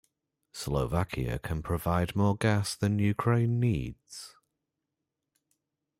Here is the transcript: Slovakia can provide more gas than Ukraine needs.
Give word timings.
Slovakia 0.51 1.37
can 1.37 1.61
provide 1.61 2.15
more 2.15 2.35
gas 2.35 2.75
than 2.75 2.97
Ukraine 2.97 3.59
needs. 3.59 4.35